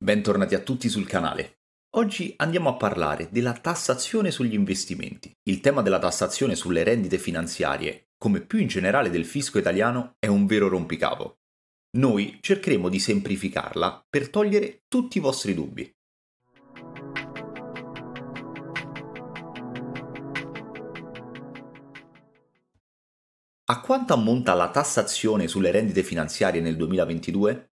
Bentornati 0.00 0.54
a 0.54 0.60
tutti 0.60 0.88
sul 0.88 1.08
canale. 1.08 1.62
Oggi 1.96 2.32
andiamo 2.36 2.68
a 2.68 2.76
parlare 2.76 3.30
della 3.32 3.52
tassazione 3.52 4.30
sugli 4.30 4.54
investimenti. 4.54 5.36
Il 5.42 5.58
tema 5.60 5.82
della 5.82 5.98
tassazione 5.98 6.54
sulle 6.54 6.84
rendite 6.84 7.18
finanziarie, 7.18 8.10
come 8.16 8.40
più 8.40 8.60
in 8.60 8.68
generale 8.68 9.10
del 9.10 9.24
fisco 9.24 9.58
italiano, 9.58 10.14
è 10.20 10.28
un 10.28 10.46
vero 10.46 10.68
rompicapo. 10.68 11.40
Noi 11.96 12.38
cercheremo 12.40 12.88
di 12.88 13.00
semplificarla 13.00 14.06
per 14.08 14.30
togliere 14.30 14.84
tutti 14.86 15.18
i 15.18 15.20
vostri 15.20 15.52
dubbi. 15.52 15.92
A 23.64 23.80
quanto 23.80 24.12
ammonta 24.12 24.54
la 24.54 24.70
tassazione 24.70 25.48
sulle 25.48 25.72
rendite 25.72 26.04
finanziarie 26.04 26.60
nel 26.60 26.76
2022? 26.76 27.72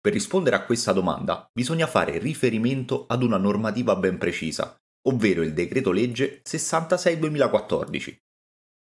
Per 0.00 0.12
rispondere 0.12 0.56
a 0.56 0.64
questa 0.64 0.92
domanda 0.92 1.46
bisogna 1.52 1.86
fare 1.86 2.16
riferimento 2.18 3.04
ad 3.06 3.22
una 3.22 3.36
normativa 3.36 3.96
ben 3.96 4.16
precisa, 4.16 4.74
ovvero 5.08 5.42
il 5.42 5.52
decreto 5.52 5.92
legge 5.92 6.40
66-2014, 6.42 8.16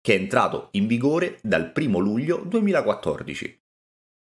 che 0.00 0.14
è 0.14 0.16
entrato 0.16 0.68
in 0.72 0.86
vigore 0.86 1.40
dal 1.42 1.72
1 1.74 1.98
luglio 1.98 2.44
2014. 2.44 3.60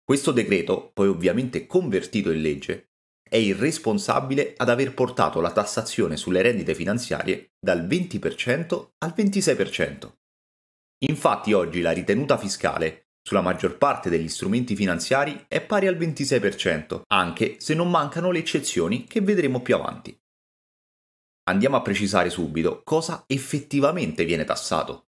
Questo 0.03 0.31
decreto, 0.31 0.91
poi 0.93 1.07
ovviamente 1.07 1.65
convertito 1.65 2.29
in 2.31 2.41
legge, 2.41 2.89
è 3.27 3.37
il 3.37 3.55
responsabile 3.55 4.53
ad 4.55 4.69
aver 4.69 4.93
portato 4.93 5.41
la 5.41 5.51
tassazione 5.51 6.15
sulle 6.15 6.43
rendite 6.43 6.75
finanziarie 6.75 7.53
dal 7.59 7.87
20% 7.87 8.89
al 8.99 9.13
26%. 9.17 10.11
Infatti 11.07 11.53
oggi 11.53 11.81
la 11.81 11.91
ritenuta 11.91 12.37
fiscale 12.37 13.04
sulla 13.27 13.41
maggior 13.41 13.77
parte 13.79 14.11
degli 14.11 14.29
strumenti 14.29 14.75
finanziari 14.75 15.45
è 15.47 15.59
pari 15.59 15.87
al 15.87 15.97
26%, 15.97 17.01
anche 17.07 17.55
se 17.57 17.73
non 17.73 17.89
mancano 17.89 18.29
le 18.29 18.37
eccezioni 18.37 19.05
che 19.05 19.19
vedremo 19.21 19.61
più 19.61 19.73
avanti. 19.73 20.15
Andiamo 21.47 21.75
a 21.75 21.81
precisare 21.81 22.29
subito 22.29 22.81
cosa 22.83 23.23
effettivamente 23.25 24.25
viene 24.25 24.45
tassato. 24.45 25.07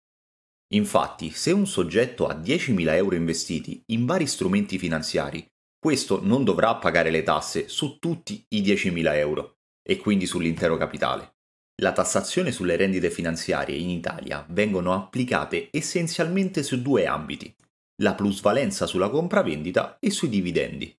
Infatti, 0.74 1.32
se 1.32 1.52
un 1.52 1.66
soggetto 1.66 2.28
ha 2.28 2.34
10.000 2.36 2.94
euro 2.96 3.16
investiti 3.16 3.82
in 3.88 4.06
vari 4.06 4.28
strumenti 4.28 4.78
finanziari, 4.78 5.46
questo 5.80 6.20
non 6.22 6.44
dovrà 6.44 6.76
pagare 6.76 7.12
le 7.12 7.24
tasse 7.24 7.70
su 7.70 7.98
tutti 7.98 8.46
i 8.50 8.62
10.000 8.62 9.16
euro 9.16 9.56
e 9.82 9.98
quindi 9.98 10.26
sull'intero 10.26 10.76
capitale. 10.76 11.36
La 11.82 11.94
tassazione 11.94 12.52
sulle 12.52 12.76
rendite 12.76 13.10
finanziarie 13.10 13.76
in 13.76 13.90
Italia 13.90 14.46
vengono 14.50 14.94
applicate 14.94 15.70
essenzialmente 15.72 16.62
su 16.62 16.82
due 16.82 17.08
ambiti, 17.08 17.54
la 18.02 18.16
plusvalenza 18.16 18.88
sulla 18.88 19.10
compravendita 19.10 19.98
e 20.00 20.10
sui 20.10 20.30
dividendi. 20.30 20.96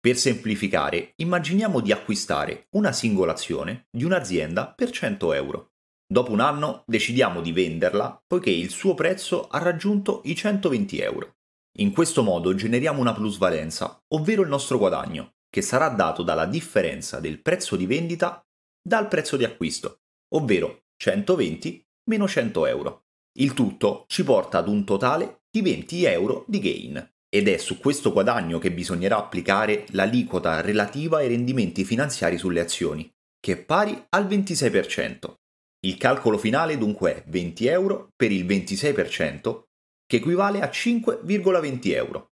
Per 0.00 0.16
semplificare, 0.16 1.12
immaginiamo 1.16 1.80
di 1.80 1.92
acquistare 1.92 2.68
una 2.70 2.92
singola 2.92 3.32
azione 3.32 3.88
di 3.90 4.04
un'azienda 4.04 4.72
per 4.72 4.90
100 4.90 5.32
euro. 5.32 5.72
Dopo 6.06 6.30
un 6.30 6.40
anno 6.40 6.84
decidiamo 6.86 7.40
di 7.40 7.52
venderla 7.52 8.22
poiché 8.26 8.50
il 8.50 8.70
suo 8.70 8.94
prezzo 8.94 9.48
ha 9.48 9.58
raggiunto 9.58 10.22
i 10.24 10.34
120 10.34 11.00
euro. 11.00 11.36
In 11.78 11.92
questo 11.92 12.22
modo 12.22 12.54
generiamo 12.54 13.00
una 13.00 13.12
plusvalenza, 13.12 14.02
ovvero 14.14 14.42
il 14.42 14.48
nostro 14.48 14.78
guadagno, 14.78 15.34
che 15.50 15.62
sarà 15.62 15.88
dato 15.88 16.22
dalla 16.22 16.46
differenza 16.46 17.18
del 17.20 17.40
prezzo 17.40 17.76
di 17.76 17.86
vendita 17.86 18.42
dal 18.80 19.08
prezzo 19.08 19.36
di 19.36 19.44
acquisto, 19.44 20.00
ovvero 20.34 20.84
120 20.96 21.86
meno 22.04 22.28
100 22.28 22.66
euro. 22.66 23.04
Il 23.38 23.54
tutto 23.54 24.04
ci 24.08 24.24
porta 24.24 24.58
ad 24.58 24.68
un 24.68 24.84
totale 24.84 25.37
di 25.50 25.62
20 25.62 26.04
euro 26.04 26.44
di 26.46 26.58
gain. 26.58 27.10
Ed 27.30 27.48
è 27.48 27.58
su 27.58 27.78
questo 27.78 28.12
guadagno 28.12 28.58
che 28.58 28.72
bisognerà 28.72 29.18
applicare 29.18 29.86
l'aliquota 29.90 30.60
relativa 30.60 31.18
ai 31.18 31.28
rendimenti 31.28 31.84
finanziari 31.84 32.38
sulle 32.38 32.60
azioni, 32.60 33.10
che 33.38 33.52
è 33.52 33.56
pari 33.56 34.06
al 34.10 34.26
26%. 34.26 35.34
Il 35.80 35.96
calcolo 35.96 36.38
finale 36.38 36.78
dunque 36.78 37.16
è 37.16 37.24
20 37.26 37.66
euro 37.66 38.08
per 38.16 38.32
il 38.32 38.46
26%, 38.46 39.62
che 40.06 40.16
equivale 40.16 40.60
a 40.60 40.68
5,20 40.68 41.94
euro. 41.94 42.30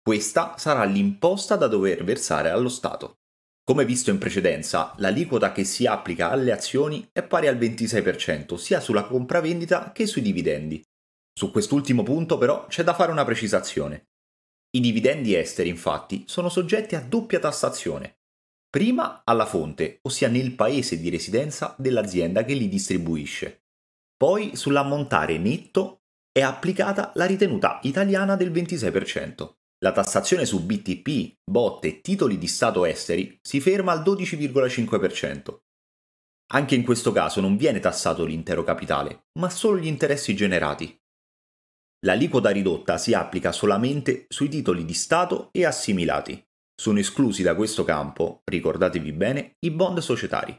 Questa 0.00 0.56
sarà 0.56 0.84
l'imposta 0.84 1.56
da 1.56 1.66
dover 1.66 2.04
versare 2.04 2.48
allo 2.50 2.68
Stato. 2.68 3.16
Come 3.64 3.84
visto 3.84 4.10
in 4.10 4.18
precedenza, 4.18 4.94
l'aliquota 4.98 5.50
che 5.50 5.64
si 5.64 5.86
applica 5.86 6.30
alle 6.30 6.52
azioni 6.52 7.06
è 7.10 7.24
pari 7.24 7.48
al 7.48 7.58
26% 7.58 8.54
sia 8.54 8.78
sulla 8.78 9.04
compravendita 9.04 9.90
che 9.90 10.06
sui 10.06 10.22
dividendi. 10.22 10.80
Su 11.38 11.50
quest'ultimo 11.50 12.02
punto 12.02 12.38
però 12.38 12.66
c'è 12.66 12.82
da 12.82 12.94
fare 12.94 13.12
una 13.12 13.24
precisazione. 13.26 14.08
I 14.70 14.80
dividendi 14.80 15.34
esteri 15.34 15.68
infatti 15.68 16.24
sono 16.26 16.48
soggetti 16.48 16.94
a 16.94 17.02
doppia 17.02 17.38
tassazione. 17.38 18.20
Prima 18.70 19.20
alla 19.22 19.44
fonte, 19.44 19.98
ossia 20.02 20.28
nel 20.28 20.54
paese 20.54 20.98
di 20.98 21.10
residenza 21.10 21.74
dell'azienda 21.76 22.42
che 22.42 22.54
li 22.54 22.68
distribuisce. 22.68 23.64
Poi 24.16 24.56
sull'ammontare 24.56 25.36
netto 25.36 26.04
è 26.32 26.40
applicata 26.40 27.12
la 27.16 27.26
ritenuta 27.26 27.80
italiana 27.82 28.34
del 28.34 28.50
26%. 28.50 29.56
La 29.80 29.92
tassazione 29.92 30.46
su 30.46 30.64
BTP, 30.64 31.40
bot 31.44 31.84
e 31.84 32.00
titoli 32.00 32.38
di 32.38 32.46
Stato 32.46 32.86
esteri 32.86 33.38
si 33.42 33.60
ferma 33.60 33.92
al 33.92 34.00
12,5%. 34.00 35.58
Anche 36.52 36.74
in 36.74 36.82
questo 36.82 37.12
caso 37.12 37.42
non 37.42 37.58
viene 37.58 37.78
tassato 37.78 38.24
l'intero 38.24 38.64
capitale, 38.64 39.26
ma 39.38 39.50
solo 39.50 39.78
gli 39.78 39.86
interessi 39.86 40.34
generati. 40.34 40.98
L'aliquota 42.06 42.50
ridotta 42.50 42.98
si 42.98 43.14
applica 43.14 43.50
solamente 43.50 44.26
sui 44.28 44.48
titoli 44.48 44.84
di 44.84 44.94
Stato 44.94 45.48
e 45.50 45.64
assimilati. 45.64 46.40
Sono 46.72 47.00
esclusi 47.00 47.42
da 47.42 47.56
questo 47.56 47.82
campo, 47.82 48.42
ricordatevi 48.44 49.12
bene, 49.12 49.56
i 49.66 49.72
bond 49.72 49.98
societari. 49.98 50.56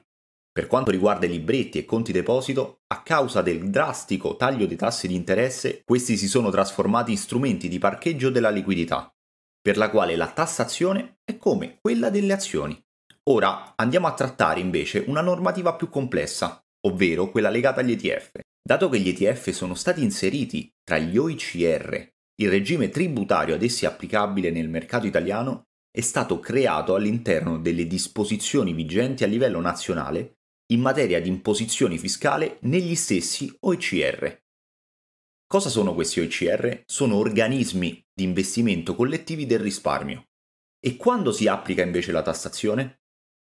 Per 0.51 0.67
quanto 0.67 0.91
riguarda 0.91 1.25
i 1.25 1.29
libretti 1.29 1.77
e 1.77 1.85
conti 1.85 2.11
deposito, 2.11 2.81
a 2.87 3.01
causa 3.01 3.41
del 3.41 3.69
drastico 3.69 4.35
taglio 4.35 4.65
dei 4.65 4.75
tassi 4.75 5.07
di 5.07 5.15
interesse, 5.15 5.83
questi 5.85 6.17
si 6.17 6.27
sono 6.27 6.49
trasformati 6.49 7.11
in 7.11 7.17
strumenti 7.17 7.69
di 7.69 7.79
parcheggio 7.79 8.29
della 8.29 8.49
liquidità, 8.49 9.09
per 9.61 9.77
la 9.77 9.89
quale 9.89 10.17
la 10.17 10.29
tassazione 10.29 11.19
è 11.23 11.37
come 11.37 11.77
quella 11.79 12.09
delle 12.09 12.33
azioni. 12.33 12.77
Ora 13.29 13.71
andiamo 13.77 14.07
a 14.07 14.13
trattare 14.13 14.59
invece 14.59 15.05
una 15.07 15.21
normativa 15.21 15.75
più 15.75 15.87
complessa, 15.87 16.61
ovvero 16.87 17.29
quella 17.29 17.49
legata 17.49 17.79
agli 17.79 17.91
ETF. 17.91 18.31
Dato 18.67 18.89
che 18.89 18.99
gli 18.99 19.07
ETF 19.07 19.51
sono 19.51 19.75
stati 19.75 20.03
inseriti 20.03 20.69
tra 20.83 20.97
gli 20.97 21.17
OICR, 21.17 22.05
il 22.41 22.49
regime 22.49 22.89
tributario 22.89 23.55
ad 23.55 23.63
essi 23.63 23.85
applicabile 23.85 24.51
nel 24.51 24.67
mercato 24.67 25.07
italiano 25.07 25.67
è 25.89 26.01
stato 26.01 26.41
creato 26.41 26.93
all'interno 26.93 27.59
delle 27.59 27.87
disposizioni 27.87 28.73
vigenti 28.73 29.23
a 29.23 29.27
livello 29.27 29.61
nazionale 29.61 30.39
in 30.73 30.81
materia 30.81 31.21
di 31.21 31.29
imposizione 31.29 31.97
fiscale 31.97 32.57
negli 32.63 32.93
stessi 32.95 33.55
OICR. 33.57 34.37
Cosa 35.47 35.69
sono 35.69 35.93
questi 35.93 36.19
OICR? 36.19 36.81
Sono 36.85 37.15
organismi 37.15 38.05
di 38.13 38.25
investimento 38.25 38.95
collettivi 38.95 39.45
del 39.45 39.59
risparmio. 39.59 40.25
E 40.85 40.97
quando 40.97 41.31
si 41.31 41.47
applica 41.47 41.83
invece 41.83 42.11
la 42.11 42.21
tassazione? 42.21 42.99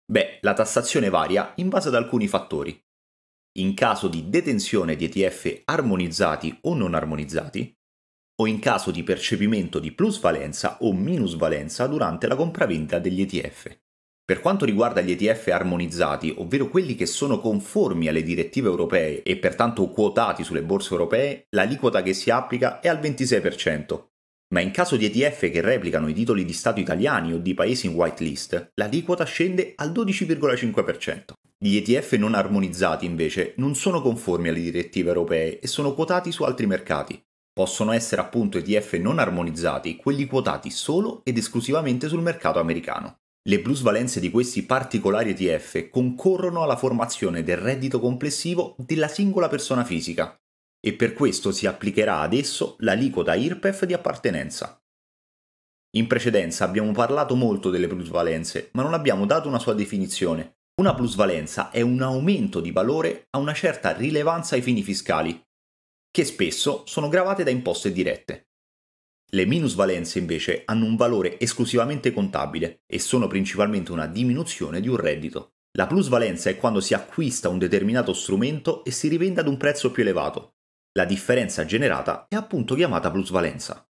Beh, 0.05 0.39
la 0.41 0.53
tassazione 0.53 1.07
varia 1.07 1.53
in 1.55 1.69
base 1.69 1.87
ad 1.87 1.95
alcuni 1.95 2.27
fattori. 2.27 2.77
In 3.59 3.75
caso 3.75 4.07
di 4.07 4.29
detenzione 4.29 4.95
di 4.95 5.05
ETF 5.05 5.61
armonizzati 5.65 6.57
o 6.61 6.73
non 6.73 6.95
armonizzati, 6.95 7.71
o 8.41 8.47
in 8.47 8.57
caso 8.57 8.89
di 8.89 9.03
percepimento 9.03 9.77
di 9.77 9.91
plusvalenza 9.91 10.77
o 10.81 10.91
minusvalenza 10.91 11.85
durante 11.85 12.25
la 12.25 12.35
compravendita 12.35 12.97
degli 12.97 13.21
ETF. 13.21 13.77
Per 14.25 14.39
quanto 14.39 14.65
riguarda 14.65 15.01
gli 15.01 15.11
ETF 15.11 15.49
armonizzati, 15.49 16.33
ovvero 16.37 16.67
quelli 16.67 16.95
che 16.95 17.05
sono 17.05 17.39
conformi 17.39 18.07
alle 18.07 18.23
direttive 18.23 18.69
europee 18.69 19.21
e 19.21 19.37
pertanto 19.37 19.87
quotati 19.89 20.43
sulle 20.43 20.63
borse 20.63 20.93
europee, 20.93 21.45
l'aliquota 21.49 22.01
che 22.01 22.13
si 22.13 22.31
applica 22.31 22.79
è 22.79 22.87
al 22.87 22.99
26%, 22.99 24.12
ma 24.53 24.61
in 24.61 24.69
caso 24.69 24.97
di 24.97 25.05
ETF 25.07 25.49
che 25.49 25.61
replicano 25.61 26.07
i 26.07 26.13
titoli 26.13 26.45
di 26.45 26.53
Stato 26.53 26.79
italiani 26.79 27.33
o 27.33 27.39
di 27.39 27.55
paesi 27.55 27.87
in 27.87 27.95
whitelist, 27.95 28.71
l'aliquota 28.75 29.23
scende 29.23 29.73
al 29.75 29.91
12,5%. 29.91 31.33
Gli 31.57 31.75
ETF 31.77 32.13
non 32.13 32.35
armonizzati 32.35 33.05
invece 33.05 33.53
non 33.57 33.73
sono 33.73 33.99
conformi 33.99 34.49
alle 34.49 34.61
direttive 34.61 35.09
europee 35.09 35.59
e 35.59 35.65
sono 35.65 35.95
quotati 35.95 36.31
su 36.31 36.43
altri 36.43 36.67
mercati. 36.67 37.19
Possono 37.51 37.93
essere 37.93 38.21
appunto 38.21 38.59
ETF 38.59 38.93
non 38.93 39.17
armonizzati 39.17 39.95
quelli 39.95 40.27
quotati 40.27 40.69
solo 40.69 41.21
ed 41.23 41.37
esclusivamente 41.37 42.07
sul 42.07 42.21
mercato 42.21 42.59
americano. 42.59 43.21
Le 43.45 43.59
plusvalenze 43.59 44.19
di 44.19 44.29
questi 44.29 44.63
particolari 44.63 45.31
ETF 45.31 45.89
concorrono 45.89 46.61
alla 46.61 46.77
formazione 46.77 47.43
del 47.43 47.57
reddito 47.57 47.99
complessivo 47.99 48.75
della 48.77 49.07
singola 49.07 49.49
persona 49.49 49.83
fisica 49.83 50.37
e 50.85 50.93
per 50.93 51.13
questo 51.13 51.53
si 51.53 51.65
applicherà 51.65 52.19
ad 52.19 52.33
esso 52.33 52.75
l'aliquota 52.79 53.35
IRPEF 53.35 53.85
di 53.85 53.93
appartenenza. 53.93 54.77
In 55.95 56.07
precedenza 56.07 56.65
abbiamo 56.65 56.91
parlato 56.91 57.35
molto 57.35 57.69
delle 57.69 57.87
plusvalenze, 57.87 58.69
ma 58.73 58.83
non 58.83 58.93
abbiamo 58.93 59.25
dato 59.25 59.47
una 59.47 59.59
sua 59.59 59.73
definizione. 59.73 60.57
Una 60.81 60.93
plusvalenza 60.93 61.69
è 61.69 61.81
un 61.81 62.01
aumento 62.01 62.59
di 62.59 62.71
valore 62.71 63.27
a 63.29 63.37
una 63.37 63.53
certa 63.53 63.93
rilevanza 63.93 64.55
ai 64.55 64.61
fini 64.61 64.81
fiscali, 64.81 65.41
che 66.11 66.25
spesso 66.25 66.83
sono 66.85 67.07
gravate 67.07 67.43
da 67.43 67.51
imposte 67.51 67.91
dirette. 67.93 68.49
Le 69.33 69.45
minusvalenze 69.45 70.19
invece 70.19 70.63
hanno 70.65 70.85
un 70.85 70.95
valore 70.95 71.39
esclusivamente 71.39 72.11
contabile 72.11 72.81
e 72.85 72.99
sono 72.99 73.27
principalmente 73.27 73.91
una 73.91 74.07
diminuzione 74.07 74.81
di 74.81 74.89
un 74.89 74.97
reddito. 74.97 75.53
La 75.77 75.87
plusvalenza 75.87 76.49
è 76.49 76.57
quando 76.57 76.81
si 76.81 76.93
acquista 76.93 77.49
un 77.49 77.57
determinato 77.57 78.13
strumento 78.13 78.83
e 78.83 78.91
si 78.91 79.07
rivende 79.07 79.39
ad 79.39 79.47
un 79.47 79.57
prezzo 79.57 79.91
più 79.91 80.03
elevato. 80.03 80.55
La 80.95 81.05
differenza 81.05 81.65
generata 81.65 82.27
è 82.29 82.35
appunto 82.35 82.75
chiamata 82.75 83.09
plusvalenza. 83.09 83.83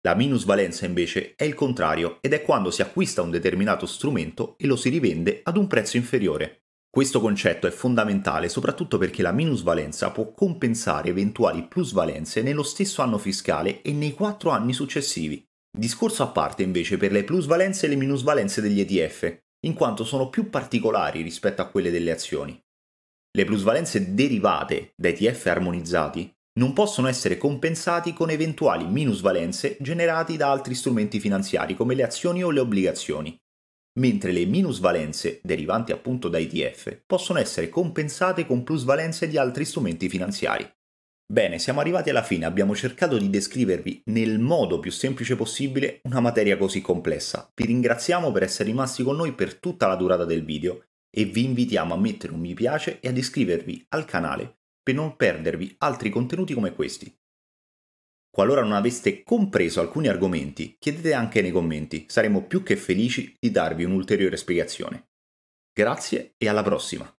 La 0.00 0.16
minusvalenza 0.16 0.84
invece 0.84 1.34
è 1.36 1.44
il 1.44 1.54
contrario 1.54 2.18
ed 2.20 2.32
è 2.32 2.42
quando 2.42 2.72
si 2.72 2.82
acquista 2.82 3.22
un 3.22 3.30
determinato 3.30 3.86
strumento 3.86 4.56
e 4.58 4.66
lo 4.66 4.74
si 4.74 4.88
rivende 4.88 5.42
ad 5.44 5.56
un 5.56 5.68
prezzo 5.68 5.96
inferiore. 5.96 6.64
Questo 6.90 7.20
concetto 7.20 7.68
è 7.68 7.70
fondamentale 7.70 8.48
soprattutto 8.48 8.98
perché 8.98 9.22
la 9.22 9.30
minusvalenza 9.30 10.10
può 10.10 10.32
compensare 10.32 11.10
eventuali 11.10 11.68
plusvalenze 11.68 12.42
nello 12.42 12.64
stesso 12.64 13.00
anno 13.00 13.18
fiscale 13.18 13.80
e 13.82 13.92
nei 13.92 14.12
quattro 14.12 14.50
anni 14.50 14.72
successivi. 14.72 15.40
Discorso 15.70 16.24
a 16.24 16.28
parte 16.28 16.64
invece 16.64 16.96
per 16.96 17.12
le 17.12 17.22
plusvalenze 17.22 17.86
e 17.86 17.90
le 17.90 17.96
minusvalenze 17.96 18.60
degli 18.60 18.80
ETF, 18.80 19.38
in 19.66 19.74
quanto 19.74 20.02
sono 20.02 20.30
più 20.30 20.50
particolari 20.50 21.22
rispetto 21.22 21.62
a 21.62 21.68
quelle 21.68 21.92
delle 21.92 22.10
azioni. 22.10 22.60
Le 23.36 23.44
plusvalenze 23.44 24.14
derivate 24.14 24.92
da 24.96 25.08
ETF 25.08 25.46
armonizzati 25.46 26.32
non 26.60 26.72
possono 26.72 27.08
essere 27.08 27.36
compensati 27.36 28.12
con 28.12 28.30
eventuali 28.30 28.86
minusvalenze 28.86 29.76
generati 29.80 30.36
da 30.36 30.50
altri 30.50 30.74
strumenti 30.74 31.18
finanziari 31.18 31.74
come 31.74 31.94
le 31.94 32.04
azioni 32.04 32.44
o 32.44 32.50
le 32.50 32.60
obbligazioni 32.60 33.36
mentre 33.96 34.32
le 34.32 34.44
minusvalenze 34.44 35.40
derivanti 35.42 35.92
appunto 35.92 36.28
da 36.28 36.38
ETF 36.38 37.02
possono 37.06 37.38
essere 37.38 37.68
compensate 37.68 38.46
con 38.46 38.64
plusvalenze 38.64 39.28
di 39.28 39.36
altri 39.36 39.64
strumenti 39.64 40.08
finanziari. 40.08 40.68
Bene, 41.26 41.58
siamo 41.58 41.80
arrivati 41.80 42.10
alla 42.10 42.22
fine, 42.22 42.44
abbiamo 42.44 42.74
cercato 42.74 43.16
di 43.16 43.30
descrivervi 43.30 44.02
nel 44.06 44.38
modo 44.38 44.78
più 44.78 44.90
semplice 44.90 45.36
possibile 45.36 46.00
una 46.04 46.20
materia 46.20 46.56
così 46.56 46.80
complessa. 46.80 47.50
Vi 47.54 47.64
ringraziamo 47.64 48.30
per 48.30 48.42
essere 48.42 48.68
rimasti 48.68 49.02
con 49.02 49.16
noi 49.16 49.32
per 49.32 49.54
tutta 49.54 49.86
la 49.86 49.96
durata 49.96 50.24
del 50.24 50.44
video 50.44 50.84
e 51.14 51.24
vi 51.24 51.44
invitiamo 51.44 51.94
a 51.94 51.98
mettere 51.98 52.32
un 52.32 52.40
mi 52.40 52.54
piace 52.54 53.00
e 53.00 53.08
ad 53.08 53.16
iscrivervi 53.16 53.86
al 53.90 54.04
canale 54.04 54.58
per 54.82 54.94
non 54.94 55.16
perdervi 55.16 55.76
altri 55.78 56.10
contenuti 56.10 56.52
come 56.52 56.74
questi. 56.74 57.16
Qualora 58.28 58.62
non 58.62 58.72
aveste 58.72 59.22
compreso 59.22 59.80
alcuni 59.80 60.08
argomenti, 60.08 60.76
chiedete 60.78 61.14
anche 61.14 61.40
nei 61.40 61.52
commenti, 61.52 62.06
saremo 62.08 62.46
più 62.46 62.62
che 62.62 62.76
felici 62.76 63.36
di 63.38 63.50
darvi 63.50 63.84
un'ulteriore 63.84 64.36
spiegazione. 64.36 65.10
Grazie 65.72 66.34
e 66.36 66.48
alla 66.48 66.62
prossima! 66.62 67.10